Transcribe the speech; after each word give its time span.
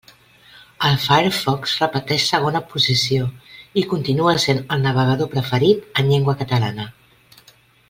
El 0.87 0.95
Firefox 1.01 1.73
repeteix 1.81 2.25
segona 2.29 2.61
posició, 2.71 3.29
i 3.83 3.85
continua 3.93 4.35
sent 4.47 4.63
el 4.77 4.83
navegador 4.89 5.31
preferit 5.37 6.03
en 6.05 6.11
llengua 6.15 6.37
catalana. 6.43 6.91